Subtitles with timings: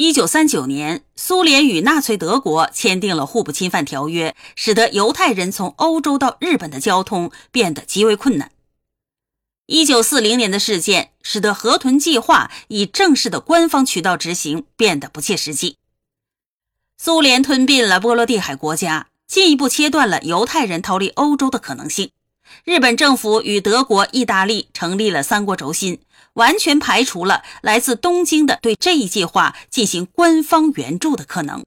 [0.00, 8.50] 一九三九年，苏联与纳粹德国签订了互不侵犯条约，使得犹太人从欧洲到日本的交通变得极为困难。
[9.66, 15.76] 一九四零年的事件使得河豚计划以正式的官方渠道执行变得不切实际。
[16.96, 22.10] 苏联吞并了波罗的海国家，进一步切断了犹太人逃离欧洲的可能性。
[22.64, 26.00] 日本政府与德国、意大利成立了三国轴心。
[26.40, 31.62] 完全排除了来自东京的对这一计划进行官方援助的可能。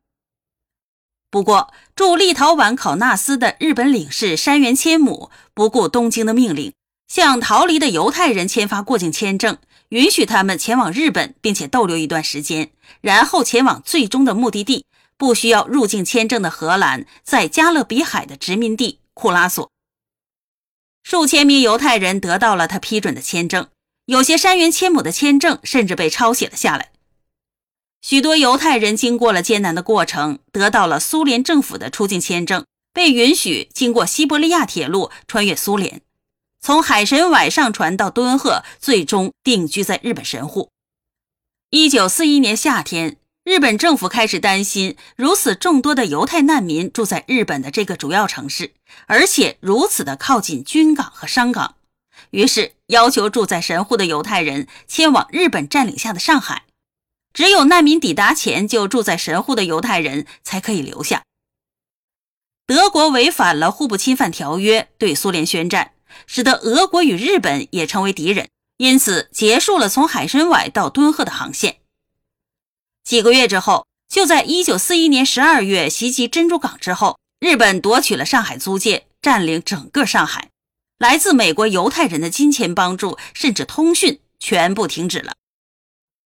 [1.30, 6.74] 不过，驻立陶宛考纳斯的日本领事山原千亩不顾东京的命令，
[7.08, 9.58] 向逃离的犹太人签发过境签证，
[9.90, 14.86] 允许他们前往日本，并且逗留一段时间，然后前往最终的目的地——
[15.18, 19.70] 不需要入境签证的荷兰在加勒比海的殖民地库拉索。
[21.04, 23.68] 数千名犹太人得到了他批准的签证。
[24.06, 26.92] 有些山原千亩的签证甚至被抄写了下来。
[28.02, 36.02] 许多犹太人经过了艰难的过程，得到了苏联政府的出境签证，被允许经过西伯利亚铁路穿越苏联，
[36.60, 40.70] 从海参崴上船到敦贺，最终定居在日本神户。
[41.70, 48.74] 一九四一年夏天，日本政府开始担心如此众多的犹太难民住在日本的这个主要城市，
[49.08, 51.76] 而且如此的靠近军港和商港。
[52.34, 56.64] 于是要求住在神户的犹太人迁往日本占领下的上海，
[57.32, 61.22] 只有难民抵达前就住在神户的犹太人才可以留下。
[62.66, 65.92] 德国违反了互不侵犯条约，对苏联宣战，
[66.26, 71.78] 使得俄国与日本也成为敌人，因此结束了从海参崴到敦贺的航线。
[73.04, 80.50] 几个月之后，就在1941年12月袭击珍珠港之后，日本夺取了上海租界，占领整个上海。
[81.04, 85.34] 来自美国犹太人的金钱帮助，甚至通讯全部停止了。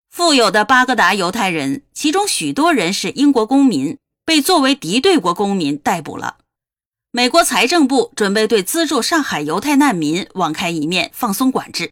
[0.08, 6.36] 富有的巴格达犹太人，其中许多人是英国公民，被作为敌对国公民逮捕了。
[7.10, 11.90] 美国财政部准备对资助上海犹太难民网开一面，放松管制，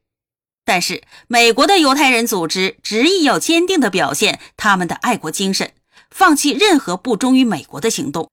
[0.65, 5.73] 但是美国的犹太人组织执意要坚定地表现他们的爱国精神，
[6.13, 8.31] 放弃任何不忠于美国的行动。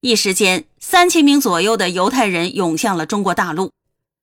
[0.00, 3.72] 一时间，三千名左右的犹太人涌向了中国大陆。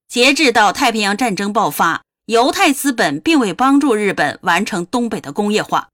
[0.08, 5.90] 截至到太平洋战争爆发，犹太资本并未帮助日本完成东北的工业化，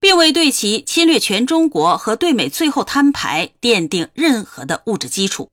[0.00, 5.50] 并未对其侵略全中国和对美最后摊牌奠定任何的物质基础。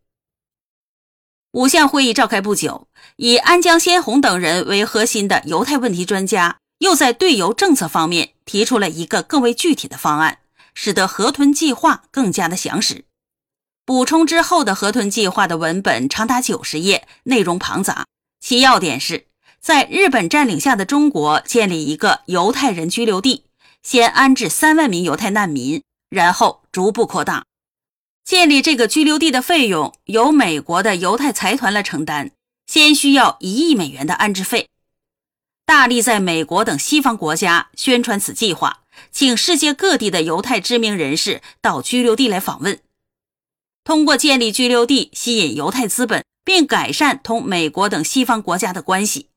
[1.52, 10.40] 五项会议召开不久，以安江先红等人为核心的犹太问题专家，又在对犹政策方面提出了一个更为具体的方案，
[10.74, 13.06] 使得河豚计划更加的详实。
[13.86, 18.08] 补充之后的河豚计划的文本长达九十页，内容庞杂。
[18.40, 19.28] 其要点是
[19.60, 23.46] 在日本占领下的中国建立一个犹太人居留地，
[23.84, 27.46] 先安置三万名犹太难民，然后逐步扩大。
[28.24, 32.32] 建立这个居留地的费用由美国的犹太财团来承担，
[32.66, 34.68] 先需要一亿美元的安置费。
[35.64, 38.80] 大力在美国等西方国家宣传此计划，
[39.12, 42.80] 请世界各地的犹太知名人士到居留地来访问。
[43.86, 49.30] 通过建立居留地，吸引犹太资本，并改善同美国等西方国家的关系。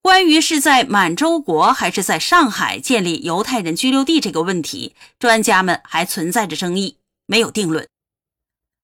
[0.00, 7.88] 关于是在满洲国还是在上海建立犹太人居留地这个问题，专家们还存在着争议，没有定论。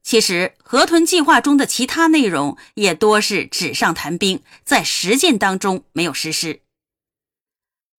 [0.03, 6.61] 其实，河豚计划中的其他内容也多是纸上谈兵，在实践当中没有实施。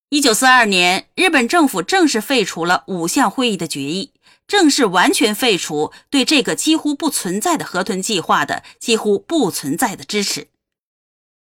[0.09, 4.11] 一九四二年，日本政府正式废除了五项会议的决议。
[4.49, 10.47] 正式完全废除对这个几乎不存在的河豚计划的几乎不存在的支持。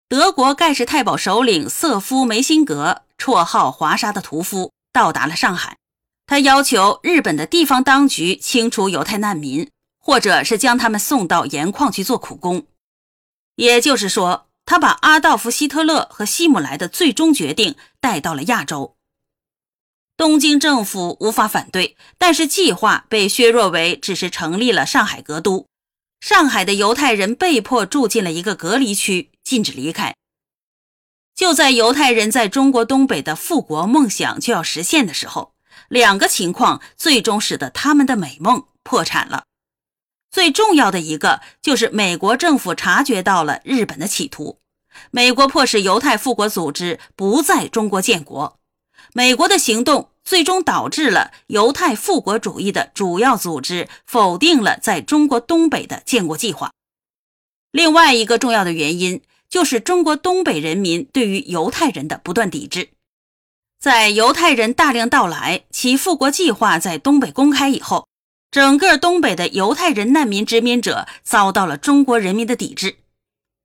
[0.08, 5.76] 德国盖世太保首领瑟夫梅辛格，绰号华沙的屠夫，到达了上海。
[6.24, 9.68] 他要求日本的地方当局清除犹太难民，
[9.98, 12.66] 或者是将他们送到盐矿去做苦工。
[13.56, 18.94] 也就是说，他把阿道夫·希特勒和希姆莱的最终决定带到了亚洲。
[20.16, 25.66] 东京政府无法反对，但是计划被削弱为只是成立了上海格都。
[26.20, 30.14] 上海的犹太人被迫住进了一个隔离区，禁止离开。
[31.34, 35.52] 就在犹太人在中国东北的复国梦想就要实现的时候，
[35.88, 39.44] 两个情况最终使得他们的美梦破产了。
[40.30, 44.60] 最重要的一个就是美国政府察觉到了日本的企图，
[45.10, 48.60] 美国迫使犹太复国组织不在中国建国。
[49.12, 56.72] 美国的行动最终导致了犹太复国主义的主要组织否定了在中国东北的建国计划。
[57.70, 62.88] 另外一个重要的原因就是中国东北人民对于犹太人的不断抵制。
[63.80, 68.08] 在犹太人大量到来、其复国计划在东北公开以后，
[68.50, 72.96] 整个东北的犹太人难民殖民者遭到了中国人民的抵制。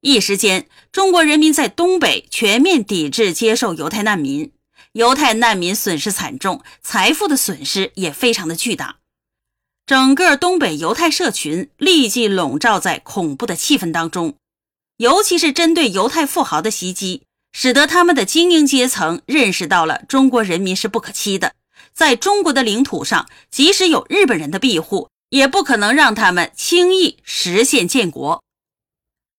[0.01, 4.51] 一时间，中国人民在东北全面抵制接受犹太难民，
[4.93, 8.97] 犹太难民损失惨重，财富的损失也非常的巨大。
[9.85, 14.35] 整个东北犹太社群立即笼罩在恐怖的气氛当中，
[14.97, 17.23] 尤其是针对犹太富豪的袭击。
[17.51, 21.55] 使得他们的精英阶层认识到了中国人民是不可欺的，
[21.93, 28.43] 在中国的领土上，即使有日本人的庇护，也不可能让他们轻易实现建国。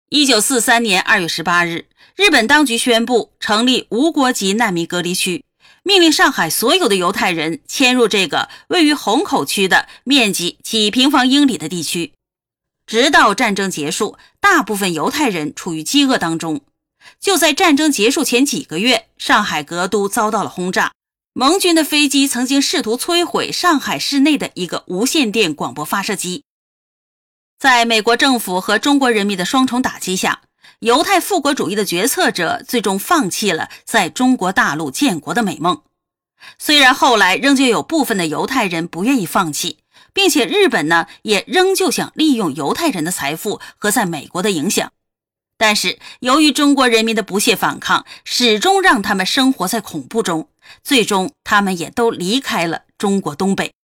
[0.09, 1.87] 一九四三年二月十八日，
[2.21, 5.43] 日本当局宣布成立无国籍难民隔离区，
[5.83, 12.13] 命令上海所有的犹太人迁入这个位于虹口区的面积几平方英里的地区。
[12.87, 16.61] 直到战争结束，大部分犹太人处于饥饿当中。
[17.19, 20.93] 就在战争结束前几个月，上海格都遭到了轰炸。
[21.33, 26.45] 盟军的飞机曾经试图摧毁上海市内的一个无线电广播发射机。
[27.59, 30.43] 在美国政府和中国人民的双重打击下，
[30.81, 35.83] 犹太复国主义的决策者最终放弃了在中国大陆建国的美梦。
[36.59, 39.81] 虽然后来仍旧有部分的犹太人不愿意放弃，
[40.15, 44.91] 并且日本呢也仍旧想利用犹太人的财富和在美国的影响。
[45.59, 50.49] 但是，由于中国人民的不懈反抗，始终让他们生活在恐怖中，
[50.83, 53.75] 最终他们也都离开了中国东北。